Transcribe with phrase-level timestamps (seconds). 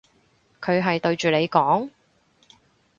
[0.59, 1.91] 佢係對住你講？